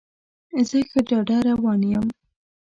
[0.67, 2.05] زه ښه ډاډه روان یم.